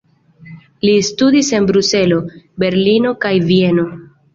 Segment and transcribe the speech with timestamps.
[0.85, 2.21] Li studis en Bruselo,
[2.67, 3.91] Berlino kaj Vieno.